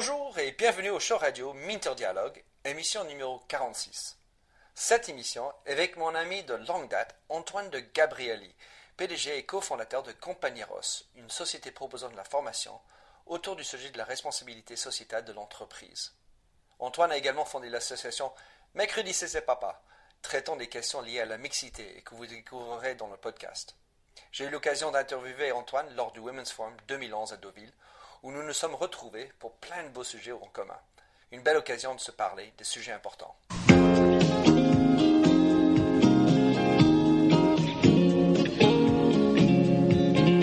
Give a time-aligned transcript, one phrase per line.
[0.00, 4.16] Bonjour et bienvenue au show radio Minter Dialogue, émission numéro 46.
[4.72, 8.54] Cette émission est avec mon ami de longue date, Antoine de Gabrielli,
[8.96, 12.80] PDG et cofondateur de Compagnie Ross, une société proposant de la formation
[13.26, 16.14] autour du sujet de la responsabilité sociétale de l'entreprise.
[16.78, 18.32] Antoine a également fondé l'association
[18.74, 19.82] Mercredi c'est papa,
[20.22, 23.74] traitant des questions liées à la mixité et que vous découvrirez dans le podcast.
[24.30, 27.72] J'ai eu l'occasion d'interviewer Antoine lors du Women's Forum 2011 à Deauville,
[28.22, 30.78] où nous nous sommes retrouvés pour plein de beaux sujets en commun.
[31.32, 33.34] Une belle occasion de se parler des sujets importants.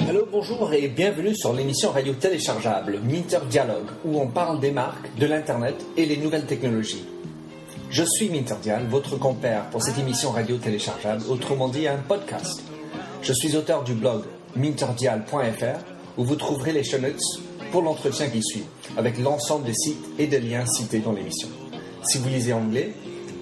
[0.07, 5.13] Hello, bonjour et bienvenue sur l'émission radio téléchargeable Minter Dialogue, où on parle des marques,
[5.15, 7.07] de l'Internet et les nouvelles technologies.
[7.89, 12.61] Je suis Minterdial, votre compère pour cette émission radio téléchargeable, autrement dit un podcast.
[13.21, 14.23] Je suis auteur du blog
[14.55, 17.19] minterdial.fr où vous trouverez les show notes
[17.75, 18.63] pour l'entretien qui suit,
[18.95, 21.49] avec l'ensemble des sites et des liens cités dans l'émission.
[22.03, 22.93] Si vous lisez anglais,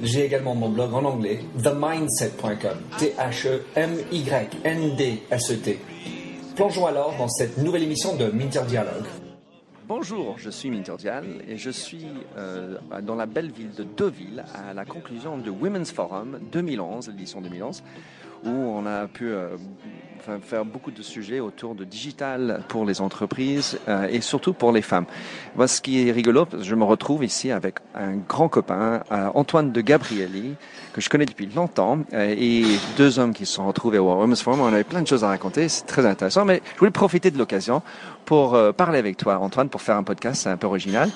[0.02, 5.80] j'ai également mon blog en anglais, themindset.com, T-H-E-M-Y-N-D-S-E-T.
[6.56, 9.06] Plongeons alors dans cette nouvelle émission de Minter Dialogue.
[9.88, 14.74] Bonjour, je suis Minterdial et je suis euh, dans la belle ville de Deauville à
[14.74, 17.84] la conclusion du Women's Forum 2011, l'édition 2011,
[18.46, 19.58] où on a pu euh,
[20.42, 24.82] faire beaucoup de sujets autour de digital pour les entreprises euh, et surtout pour les
[24.82, 25.06] femmes.
[25.66, 29.82] Ce qui est rigolo, je me retrouve ici avec un grand copain, euh, Antoine de
[29.82, 30.56] Gabrielli,
[30.94, 32.64] que je connais depuis longtemps, et
[32.98, 34.62] deux hommes qui se sont retrouvés au Women's Forum.
[34.62, 37.38] On avait plein de choses à raconter, c'est très intéressant, mais je voulais profiter de
[37.38, 37.82] l'occasion
[38.26, 41.10] pour parler avec toi, Antoine, pour faire un podcast un peu original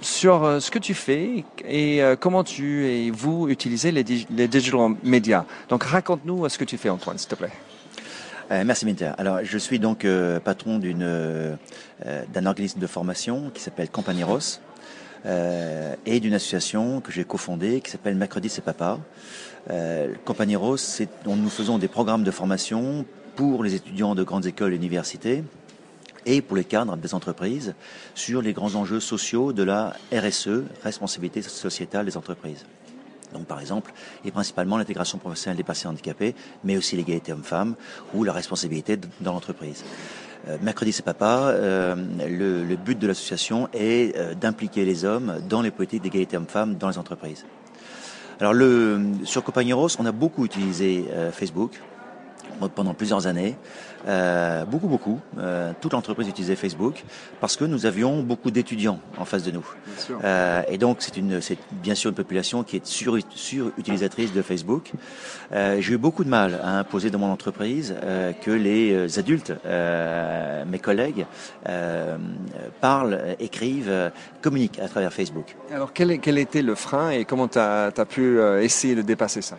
[0.00, 5.44] sur ce que tu fais et comment tu et vous utilisez les, les digital médias.
[5.68, 7.52] Donc raconte-nous ce que tu fais, Antoine, s'il te plaît.
[8.52, 9.12] Euh, merci Minter.
[9.16, 11.56] Alors je suis donc euh, patron euh,
[12.32, 14.60] d'un organisme de formation qui s'appelle Compagnie Ross
[16.04, 18.98] et d'une association que j'ai cofondée qui s'appelle Mercredi c'est papa.
[20.24, 23.06] Compagnie Ross, c'est nous faisons des programmes de formation
[23.36, 25.44] pour les étudiants de grandes écoles et universités
[26.26, 27.74] et pour les cadres des entreprises
[28.14, 32.64] sur les grands enjeux sociaux de la RSE, responsabilité sociétale des entreprises.
[33.32, 33.92] Donc par exemple,
[34.24, 36.34] et principalement l'intégration professionnelle des patients handicapés,
[36.64, 37.74] mais aussi l'égalité hommes-femmes
[38.14, 39.84] ou la responsabilité dans l'entreprise.
[40.48, 41.94] Euh, mercredi c'est papa, euh,
[42.28, 46.88] le, but de l'association est euh, d'impliquer les hommes dans les politiques d'égalité hommes-femmes dans
[46.88, 47.44] les entreprises.
[48.40, 51.80] Alors le, sur Compagnie on a beaucoup utilisé Facebook
[52.68, 53.56] pendant plusieurs années.
[54.08, 55.20] Euh, beaucoup, beaucoup.
[55.38, 57.04] Euh, toute l'entreprise utilisait Facebook
[57.40, 59.66] parce que nous avions beaucoup d'étudiants en face de nous.
[60.24, 64.42] Euh, et donc, c'est une, c'est bien sûr une population qui est sur, sur-utilisatrice de
[64.42, 64.92] Facebook.
[65.52, 67.94] J'ai eu beaucoup de mal à imposer dans mon entreprise
[68.42, 71.26] que les adultes, mes collègues,
[72.80, 75.56] parlent, écrivent, communiquent à travers Facebook.
[75.72, 79.42] Alors, quel, quel était le frein et comment tu as, as pu essayer de dépasser
[79.42, 79.58] ça?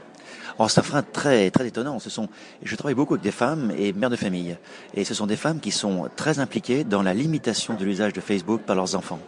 [0.57, 1.99] Alors c'est un frein très très étonnant.
[1.99, 2.27] Ce sont,
[2.61, 4.57] je travaille beaucoup avec des femmes et mères de famille,
[4.93, 8.21] et ce sont des femmes qui sont très impliquées dans la limitation de l'usage de
[8.21, 9.19] Facebook par leurs enfants.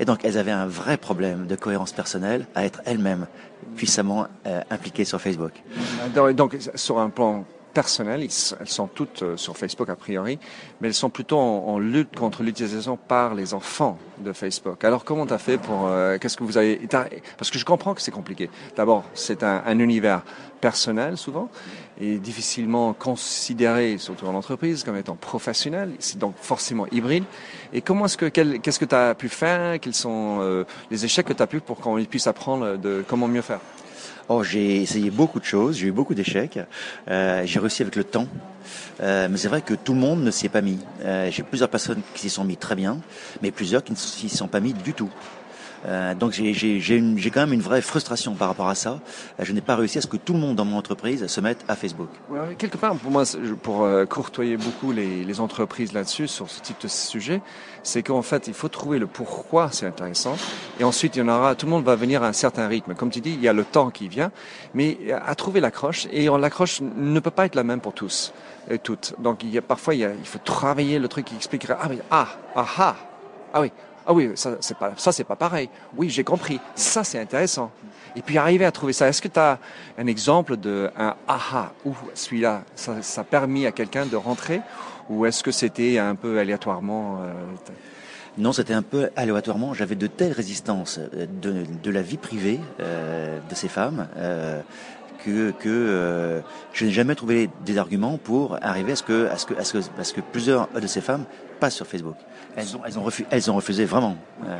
[0.00, 3.26] Et donc elles avaient un vrai problème de cohérence personnelle à être elles-mêmes
[3.76, 5.52] puissamment euh, impliquées sur Facebook.
[6.36, 8.22] Donc sur un plan personnelles.
[8.22, 10.38] Elles sont toutes euh, sur Facebook a priori,
[10.80, 14.84] mais elles sont plutôt en, lutte contre l'utilisation par les enfants de Facebook.
[14.84, 15.86] Alors comment tu as fait pour...
[15.86, 16.80] Euh, qu'est-ce que vous avez...
[17.36, 18.50] Parce que je comprends que c'est compliqué.
[18.76, 20.22] D'abord, c'est un, un, univers
[20.60, 21.48] personnel souvent
[22.00, 25.92] et difficilement considéré, surtout en entreprise, comme étant professionnel.
[25.98, 27.24] C'est donc forcément hybride.
[27.72, 29.80] Et comment est-ce que qu'est-ce que tu as pu faire?
[29.80, 33.28] Quels sont euh, les échecs que tu as pu pour qu'on puisse apprendre de comment
[33.28, 33.60] mieux faire?
[34.28, 36.58] Oh, j'ai essayé beaucoup de choses, j'ai eu beaucoup d'échecs.
[37.08, 38.28] Euh, j'ai réussi avec le temps.
[39.00, 40.78] Euh, mais c'est vrai que tout le monde ne s'y est pas mis.
[41.04, 42.98] Euh, j'ai plusieurs personnes qui s'y sont mis très bien,
[43.42, 45.10] mais plusieurs qui ne s'y sont pas mis du tout.
[45.84, 49.00] Euh, donc j'ai quand même une vraie frustration par rapport à ça.
[49.40, 51.40] Euh, je n'ai pas réussi à ce que tout le monde dans mon entreprise se
[51.40, 52.08] mette à Facebook.
[52.58, 53.24] Quelque part, pour moi,
[53.62, 57.40] pour euh, courtoyer beaucoup les, les entreprises là-dessus, sur ce type de sujet,
[57.82, 60.36] c'est qu'en fait, il faut trouver le pourquoi c'est intéressant.
[60.78, 62.94] Et ensuite, il y en aura, tout le monde va venir à un certain rythme.
[62.94, 64.30] Comme tu dis, il y a le temps qui vient,
[64.74, 66.06] mais à trouver l'accroche.
[66.12, 68.32] Et l'accroche ne peut pas être la même pour tous
[68.70, 69.14] et toutes.
[69.18, 71.78] Donc, il y a, parfois, il, y a, il faut travailler le truc qui expliquera,
[71.80, 72.96] ah, ah, ah, ah,
[73.52, 73.72] ah oui,
[74.06, 75.68] ah oui, ça c'est pas ça c'est pas pareil.
[75.96, 76.60] Oui, j'ai compris.
[76.74, 77.70] Ça c'est intéressant.
[78.16, 79.08] Et puis arriver à trouver ça.
[79.08, 79.58] Est-ce que tu as
[79.98, 84.60] un exemple de un aha ou celui-là ça, ça a permis à quelqu'un de rentrer?
[85.08, 87.32] Ou est-ce que c'était un peu aléatoirement euh,
[88.38, 89.74] non, c'était un peu aléatoirement.
[89.74, 94.08] J'avais de telles résistances euh, de, la vie privée euh, de ces femmes
[95.24, 96.40] que, que euh,
[96.72, 99.64] je n'ai jamais trouvé des arguments pour arriver à ce que, à ce que, à
[99.64, 101.24] ce que, à ce que plusieurs de ces femmes
[101.62, 102.16] pas sur Facebook.
[102.56, 104.16] Elles ont, elles ont, refusé, elles ont refusé vraiment.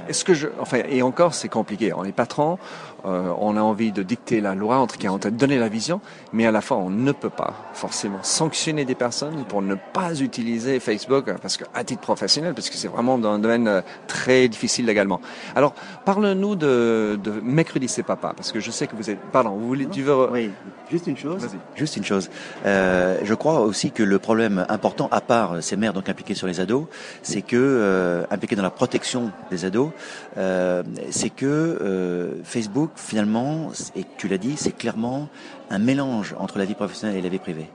[0.09, 1.93] Est-ce que je, enfin, et encore, c'est compliqué.
[1.93, 2.59] On est patron,
[3.05, 5.69] euh, on a envie de dicter la loi, en tout cas, on de donner la
[5.69, 6.01] vision,
[6.33, 10.21] mais à la fois, on ne peut pas forcément sanctionner des personnes pour ne pas
[10.21, 13.81] utiliser Facebook, parce que à titre professionnel, parce que c'est vraiment dans un domaine euh,
[14.07, 15.21] très difficile légalement.
[15.57, 15.75] Alors,
[16.05, 19.67] parle-nous de, de mercredi c'est papa, parce que je sais que vous êtes, pardon, vous
[19.67, 20.52] voulez, tu veux, oui,
[20.91, 22.31] juste une chose, juste une chose.
[22.67, 26.47] Euh, je crois aussi que le problème important, à part ces mères donc impliquées sur
[26.47, 26.87] les ados,
[27.23, 29.91] c'est que euh, impliquées dans la protection des ados,
[30.37, 35.29] euh, c'est que Facebook finalement, et tu l'as dit, c'est clairement
[35.71, 37.69] un mélange entre la vie professionnelle et la vie privée.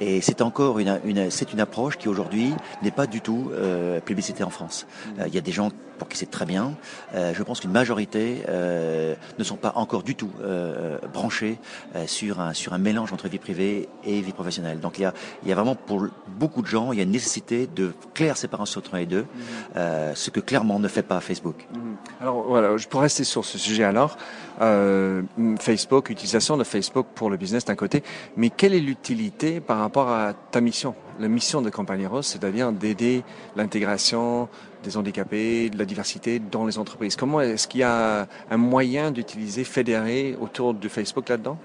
[0.00, 0.88] Et c'est encore une,
[1.60, 4.86] approche qui aujourd'hui n'est pas du tout euh, publicité en France.
[5.26, 6.74] Il y a des gens pour qui c'est très bien.
[7.14, 11.58] Euh, je pense qu'une majorité euh, ne sont pas encore du tout euh, branchés
[12.06, 14.80] sur un sur un mélange entre vie privée et vie professionnelle.
[14.80, 17.04] Donc il y a il y a vraiment pour beaucoup de gens il y a
[17.04, 19.78] une nécessité de claire séparation entre les deux, mmh.
[20.14, 21.66] ce que clairement ne fait pas Facebook.
[21.72, 21.78] Mmh.
[22.20, 24.16] Alors voilà, je pourrais rester sur ce sujet alors.
[25.58, 28.02] Facebook, utilisation de Facebook pour le business d'un côté,
[28.36, 30.94] mais quelle est l'utilité par rapport à ta mission?
[31.20, 31.70] La mission de
[32.06, 33.22] Rose, c'est-à-dire d'aider
[33.54, 34.48] l'intégration
[34.82, 37.16] des handicapés, de la diversité dans les entreprises.
[37.16, 41.56] Comment est-ce qu'il y a un moyen d'utiliser fédérer autour de Facebook là-dedans?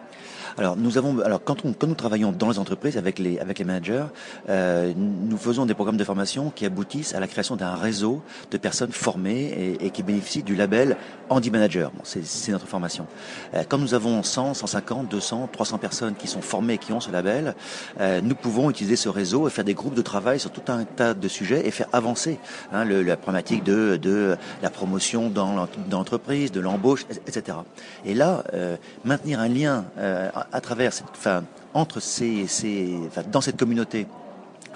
[0.59, 3.59] Alors nous avons, alors quand, on, quand nous travaillons dans les entreprises avec les avec
[3.59, 4.03] les managers,
[4.49, 8.21] euh, nous faisons des programmes de formation qui aboutissent à la création d'un réseau
[8.51, 10.97] de personnes formées et, et, qui bénéficient du label
[11.29, 11.91] Handy Manager.
[11.91, 13.07] Bon, c'est notre formation.
[13.53, 16.99] Euh, quand nous avons 100, 150, 200, 300 personnes qui sont formées et qui ont
[16.99, 17.55] ce label,
[18.01, 20.83] euh, nous pouvons utiliser ce réseau et faire des groupes de travail sur tout un
[20.83, 22.37] tas de sujets et faire avancer
[22.73, 27.59] hein, le, la problématique de, de la promotion dans l'entreprise, de l'embauche, etc.
[28.03, 28.75] Et là, euh,
[29.05, 31.43] maintenir un lien euh, à travers cette, enfin,
[31.73, 34.07] entre ces, ces enfin, dans cette communauté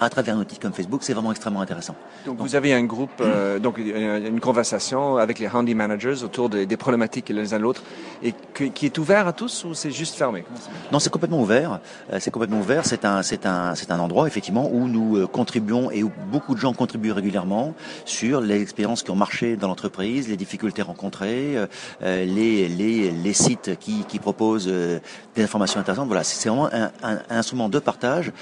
[0.00, 1.94] à travers un outil comme Facebook, c'est vraiment extrêmement intéressant.
[2.26, 6.48] Donc, donc, vous avez un groupe, euh, donc une conversation avec les handy managers autour
[6.48, 7.82] des, des problématiques les uns l'autre,
[8.22, 10.44] et que, qui est ouvert à tous ou c'est juste fermé?
[10.90, 11.78] Non, c'est complètement ouvert.
[12.12, 12.84] Euh, c'est complètement ouvert.
[12.84, 16.54] C'est un, c'est un, c'est un endroit effectivement où nous euh, contribuons et où beaucoup
[16.54, 17.74] de gens contribuent régulièrement
[18.04, 23.32] sur les expériences qui ont marché dans l'entreprise, les difficultés rencontrées, euh, les, les, les
[23.32, 24.98] sites qui, qui proposent euh,
[25.36, 26.08] des informations intéressantes.
[26.08, 28.32] Voilà, c'est vraiment un, un, un, instrument de partage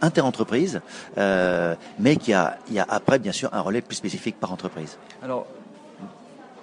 [0.00, 0.79] inter-entreprise
[1.18, 4.38] euh, mais qu'il y a, il y a après, bien sûr, un relais plus spécifique
[4.38, 4.96] par entreprise.
[5.22, 5.46] Alors,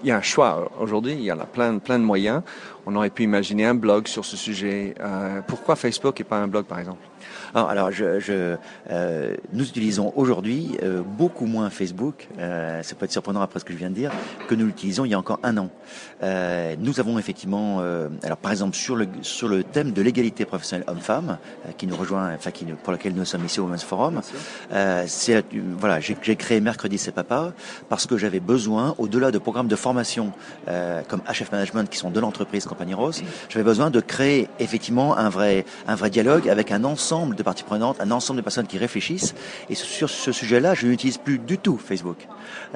[0.04, 2.42] il y a un choix aujourd'hui, il y a plein, plein de moyens.
[2.86, 4.94] On aurait pu imaginer un blog sur ce sujet.
[5.00, 7.02] Euh, pourquoi Facebook et pas un blog, par exemple?
[7.54, 8.56] Alors, alors je, je
[8.90, 13.66] euh, nous utilisons aujourd'hui euh, beaucoup moins Facebook, euh, ça peut être surprenant après ce
[13.66, 14.12] que je viens de dire,
[14.48, 15.70] que nous l'utilisons il y a encore un an.
[16.24, 20.46] Euh, nous avons effectivement, euh, alors par exemple sur le sur le thème de l'égalité
[20.46, 23.84] professionnelle homme-femme, euh, qui nous rejoint, enfin qui pour lequel nous sommes ici au Women's
[23.84, 24.22] Forum,
[25.08, 25.44] c'est
[25.78, 27.54] voilà, j'ai créé mercredi c'est papa
[27.90, 30.32] parce que j'avais besoin, au-delà de programmes de formation
[31.08, 35.30] comme HF Management qui sont de l'entreprise Compagnie Rose, j'avais besoin de créer effectivement un
[35.30, 38.78] vrai un vrai dialogue avec un ensemble de parties prenantes, un ensemble de personnes qui
[38.78, 39.36] réfléchissent.
[39.70, 42.28] Et sur ce sujet-là, je n'utilise plus du tout Facebook,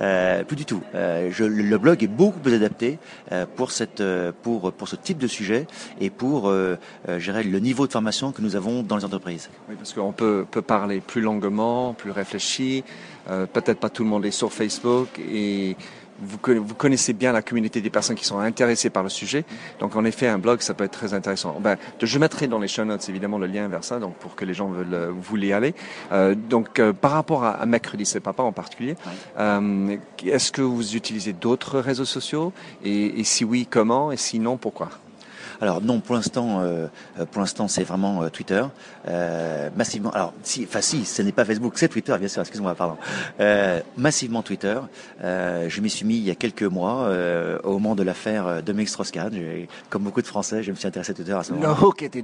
[0.02, 0.82] euh, plus du tout.
[0.96, 3.00] Euh, le blog est beaucoup plus adapté
[3.32, 4.04] euh, pour cette,
[4.42, 5.68] pour pour ce type de sujet
[6.00, 6.52] et pour,
[7.18, 9.50] gérer le niveau de formation que nous avons dans les entreprises.
[9.70, 12.84] Oui, parce qu'on peut peut parler plus longuement, plus réfléchi.
[13.28, 15.78] Peut-être pas tout le monde est sur Facebook et
[16.22, 16.38] vous,
[16.76, 19.44] connaissez bien la communauté des personnes qui sont intéressées par le sujet.
[19.80, 21.60] Donc, en effet, un blog, ça peut être très intéressant.
[21.60, 24.46] Ben, je mettrai dans les show notes, évidemment, le lien vers ça, donc pour que
[24.46, 25.74] les gens veulent euh, voulez y aller.
[26.12, 28.96] Euh, donc, euh, par rapport à, à Mercredi, c'est papa en particulier,
[29.40, 32.54] euh, est-ce que vous utilisez d'autres réseaux sociaux?
[32.84, 34.12] Et, et si oui, comment?
[34.12, 34.90] Et sinon, pourquoi?
[35.62, 36.88] Alors non, pour l'instant, euh,
[37.30, 38.64] pour l'instant, c'est vraiment euh, Twitter,
[39.08, 40.10] euh, massivement.
[40.10, 42.42] Alors si, enfin si, ce n'est pas Facebook, c'est Twitter, bien sûr.
[42.42, 42.98] Excuse-moi, pardon.
[43.40, 44.80] Euh, massivement Twitter.
[45.24, 48.64] Euh, je m'y suis mis il y a quelques mois euh, au moment de l'affaire
[48.64, 49.32] Dominique Strauss-Kahn.
[49.92, 51.78] Comme beaucoup de Français, je me suis intéressé à Twitter à ce moment-là.
[51.80, 52.24] No, qui était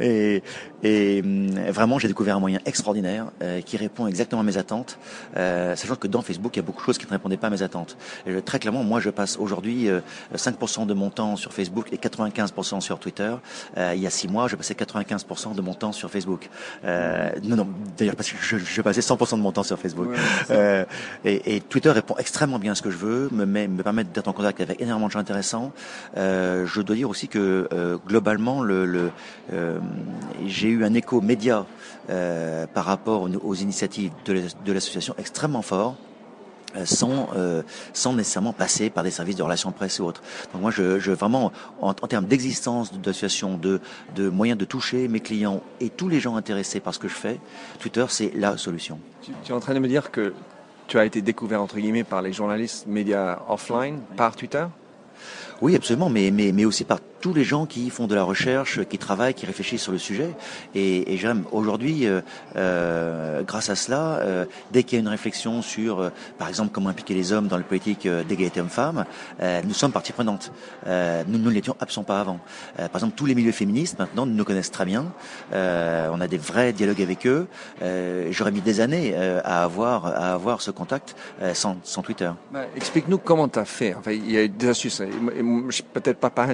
[0.00, 0.42] Et,
[0.82, 1.22] et
[1.68, 3.26] vraiment, j'ai découvert un moyen extraordinaire
[3.64, 4.98] qui répond exactement à mes attentes,
[5.34, 7.50] sachant que dans Facebook, il y a beaucoup de choses qui ne répondaient pas à
[7.50, 7.96] mes attentes.
[8.26, 9.88] Et, très clairement, moi, je passe aujourd'hui
[10.34, 13.34] 5% de mon temps sur Facebook 95% sur Twitter.
[13.76, 16.48] Euh, il y a six mois, je passais 95% de mon temps sur Facebook.
[16.84, 20.08] Euh, non, non, d'ailleurs, parce que je, je, passais 100% de mon temps sur Facebook.
[20.08, 20.16] Ouais,
[20.50, 20.84] euh,
[21.24, 24.04] et, et, Twitter répond extrêmement bien à ce que je veux, me, met, me permet
[24.04, 25.72] d'être en contact avec énormément de gens intéressants.
[26.16, 27.68] Je dois dire aussi que
[28.06, 29.10] globalement, le, le
[30.46, 31.66] j'ai eu un écho média
[32.08, 35.96] par rapport aux, aux initiatives de l'association extrêmement fort.
[36.84, 37.28] Sans,
[37.92, 40.22] sans nécessairement passer par des services de relations presse ou autres.
[40.52, 43.80] Donc moi, je, je vraiment, en, termes d'existence d'association, de,
[44.14, 47.14] de moyens de toucher mes clients et tous les gens intéressés par ce que je
[47.14, 47.40] fais,
[47.78, 48.98] Twitter, c'est la solution.
[49.22, 50.34] Tu, tu es en train de me dire que
[50.86, 54.66] tu as été découvert, entre guillemets, par les journalistes médias offline, par Twitter?
[55.60, 58.84] Oui, absolument, mais, mais, mais aussi par tous les gens qui font de la recherche,
[58.84, 60.28] qui travaillent, qui réfléchissent sur le sujet.
[60.74, 62.20] Et, et j'aime aujourd'hui, euh,
[62.56, 66.70] euh, grâce à cela, euh, dès qu'il y a une réflexion sur, euh, par exemple,
[66.72, 69.04] comment impliquer les hommes dans le politique euh, d'égalité homme-femme,
[69.64, 70.50] nous sommes partie prenante.
[70.86, 72.40] nous ne l'étions absolument pas avant.
[72.76, 75.12] par exemple, tous les milieux féministes maintenant nous connaissent très bien.
[75.52, 77.46] on a des vrais dialogues avec eux.
[78.30, 81.14] J'aurais mis des années à avoir à avoir ce contact
[81.54, 82.30] sans, sans Twitter.
[82.52, 83.94] Bah, Explique-nous comment tu as fait.
[83.94, 85.02] Enfin, il y a des astuces.
[85.92, 86.46] Peut-être pas, pas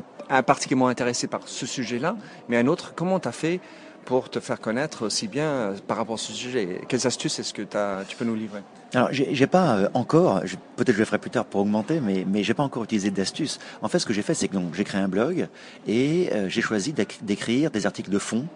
[0.58, 2.16] particulièrement intéressé par ce sujet-là,
[2.48, 3.60] mais un autre, comment tu as fait
[4.04, 6.80] pour te faire connaître aussi bien euh, par rapport à ce sujet?
[6.88, 8.62] Quelles astuces est-ce que tu peux nous livrer?
[8.92, 10.40] Alors, j'ai pas euh, encore,
[10.74, 13.60] peut-être je le ferai plus tard pour augmenter, mais, mais j'ai pas encore utilisé d'astuces.
[13.82, 15.46] En fait, ce que j'ai fait, c'est que j'ai créé un blog
[15.86, 18.46] et euh, j'ai choisi d'écrire des articles de fond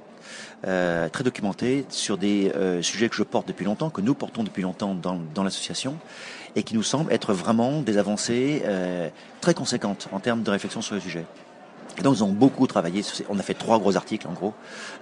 [0.62, 4.94] très documentés sur des sujets que je porte depuis longtemps, que nous portons depuis longtemps
[4.94, 5.96] dans l'association,
[6.54, 8.62] et qui nous semblent être vraiment des avancées
[9.40, 11.26] très conséquentes en termes de réflexion sur le sujet.
[11.98, 13.02] Et donc ils ont beaucoup travaillé.
[13.28, 14.54] On a fait trois gros articles en gros.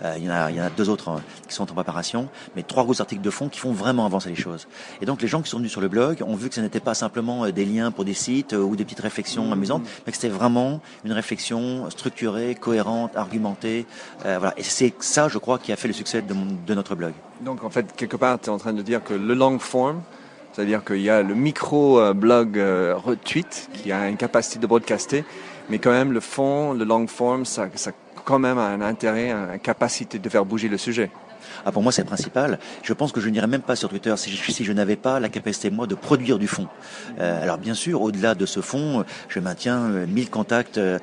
[0.03, 1.75] Euh, il, y en a, il y en a deux autres hein, qui sont en
[1.75, 4.67] préparation, mais trois gros articles de fond qui font vraiment avancer les choses.
[5.01, 6.81] Et donc les gens qui sont venus sur le blog ont vu que ce n'était
[6.81, 9.53] pas simplement euh, des liens pour des sites euh, ou des petites réflexions mmh.
[9.53, 13.87] amusantes, mais que c'était vraiment une réflexion structurée, cohérente, argumentée.
[14.27, 14.55] Euh, voilà.
[14.57, 16.35] Et c'est ça, je crois, qui a fait le succès de,
[16.67, 17.13] de notre blog.
[17.41, 20.03] Donc en fait, quelque part, tu es en train de dire que le long form,
[20.53, 22.61] c'est-à-dire qu'il y a le micro-blog
[23.05, 25.25] retweet qui a une capacité de broadcaster
[25.71, 27.93] mais quand même, le fond, le long form, ça, ça
[28.25, 31.11] quand même a un intérêt, une capacité de faire bouger le sujet.
[31.65, 32.59] Ah, pour moi, c'est le principal.
[32.83, 35.71] Je pense que je n'irais même pas sur Twitter si je, n'avais pas la capacité,
[35.71, 36.67] moi, de produire du fond.
[37.21, 40.99] Euh, alors, bien sûr, au-delà de ce fond, je maintiens euh, mille contacts euh,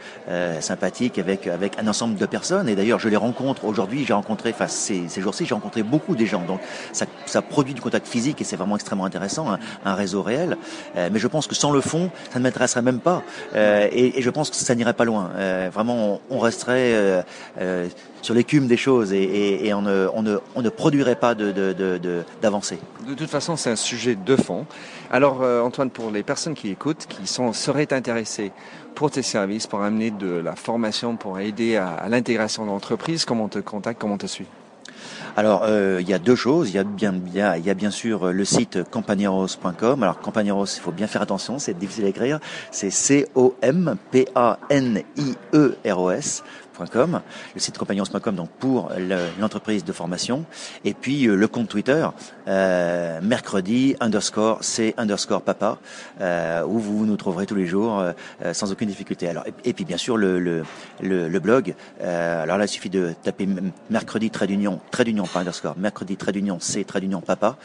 [0.62, 2.70] sympathiques avec, avec un ensemble de personnes.
[2.70, 4.06] Et d'ailleurs, je les rencontre aujourd'hui.
[4.06, 6.42] J'ai rencontré, enfin, ces, ces jours-ci, j'ai rencontré beaucoup des gens.
[6.42, 6.60] Donc,
[6.92, 10.58] ça, ça produit du contact physique et c'est vraiment extrêmement intéressant, un, un réseau réel.
[10.96, 13.24] mais je pense que sans le fond, ça ne m'intéresserait même pas.
[13.56, 15.32] Et, et, je pense que ça n'irait pas loin.
[15.72, 17.24] vraiment, on, on resterait
[18.22, 22.76] sur l'écume des choses et, et, on, ne, on, ne, on, ne, produirait pas d'avancée.
[23.00, 24.66] De, de, de, toute façon, c'est un sujet de fond.
[25.12, 28.52] Alors, euh, Antoine, pour les personnes qui écoutent, qui sont, seraient intéressées
[28.96, 33.46] pour tes services, pour amener de la formation, pour aider à, à l'intégration d'entreprise, comment
[33.46, 34.48] on te contacte, comment on te suit?
[35.38, 36.70] Alors, euh, il y a deux choses.
[36.72, 40.02] Il y a bien, bien, il y a bien sûr le site campagneros.com.
[40.02, 42.40] Alors, Campagneros, il faut bien faire attention, c'est difficile à écrire.
[42.72, 43.94] C'est C-O-M-P-A-N-I-E-R-O-S
[46.80, 48.92] le site compagnons.com donc pour
[49.40, 50.46] l'entreprise de formation,
[50.86, 52.08] et puis euh, le compte Twitter
[52.48, 55.80] euh, mercredi underscore c underscore papa
[56.22, 58.04] euh, où vous nous trouverez tous les jours
[58.54, 59.28] sans aucune difficulté.
[59.28, 60.64] Alors et, puis bien sûr le
[61.40, 61.76] blog.
[62.02, 63.48] alors là il suffit de taper
[63.90, 67.58] mercredi trait d'union trait d'union pas underscore mercredi trait d'union c trait d'union papa.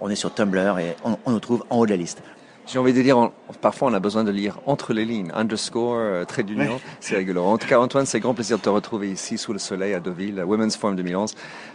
[0.00, 2.22] on est sur Tumblr et on nous trouve en haut de la liste.
[2.66, 3.30] J'ai envie de dire,
[3.60, 7.44] parfois on a besoin de lire entre les lignes, underscore, euh, trait d'union, c'est rigolo.
[7.44, 10.00] En tout cas, Antoine, c'est grand plaisir de te retrouver ici sous le soleil à
[10.00, 11.34] Deauville, Women's Forum 2011.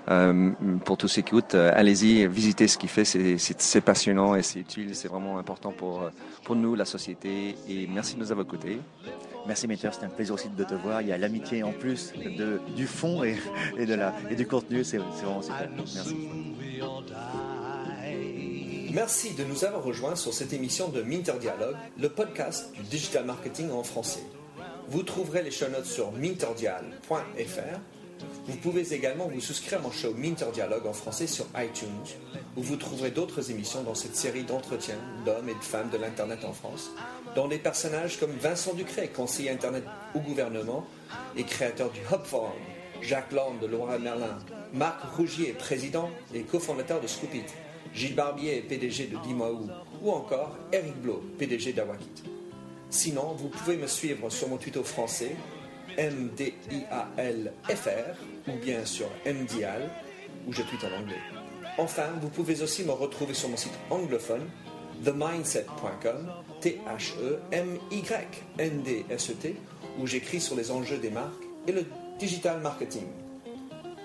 [0.09, 0.51] Euh,
[0.83, 4.59] pour tous ceux qui écoutent, euh, allez-y, visitez ce qu'il fait, c'est passionnant et c'est
[4.59, 6.09] utile, c'est vraiment important pour, euh,
[6.43, 7.55] pour nous, la société.
[7.69, 8.79] Et merci de nous avoir écoutés.
[9.47, 11.01] Merci Meter, c'était un plaisir aussi de te voir.
[11.01, 13.37] Il y a l'amitié en plus de, du fond et,
[13.77, 15.69] et, de la, et du contenu, c'est vraiment super.
[15.77, 16.15] Merci.
[18.93, 23.23] Merci de nous avoir rejoints sur cette émission de Minter Dialogue, le podcast du digital
[23.23, 24.23] marketing en français.
[24.89, 27.79] Vous trouverez les show notes sur minterdial.fr.
[28.47, 31.87] Vous pouvez également vous souscrire à mon show Minter Dialogue en français sur iTunes,
[32.57, 36.43] où vous trouverez d'autres émissions dans cette série d'entretiens d'hommes et de femmes de l'Internet
[36.43, 36.91] en France,
[37.33, 40.85] dont des personnages comme Vincent Ducret, conseiller Internet au gouvernement
[41.37, 42.51] et créateur du Hub Forum,
[43.01, 44.37] Jacques Land de Laura Merlin,
[44.73, 47.45] Marc Rougier, président et cofondateur de Scoopit,
[47.93, 49.67] Gilles Barbier, PDG de Dimaou,
[50.01, 52.23] ou encore Eric Blo, PDG d'Awakit.
[52.89, 55.35] Sinon, vous pouvez me suivre sur mon Twitter français,
[55.97, 57.55] MDIALFR,
[58.47, 59.89] ou bien sur MDIAL,
[60.47, 61.19] où je tweete en anglais.
[61.77, 64.47] Enfin, vous pouvez aussi me retrouver sur mon site anglophone,
[65.03, 66.31] themindset.com,
[66.61, 69.55] T-H-E-M-Y-N-D-S-E-T,
[69.99, 71.85] où j'écris sur les enjeux des marques et le
[72.19, 73.07] digital marketing.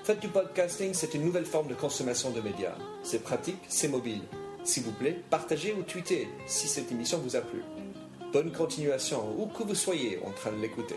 [0.05, 2.76] Faites du podcasting, c'est une nouvelle forme de consommation de médias.
[3.09, 4.23] C'est pratique, c'est mobile.
[4.65, 7.63] S'il vous plaît, partagez ou tweetez si cette émission vous a plu.
[8.33, 10.97] Bonne continuation, où que vous soyez en train de l'écouter.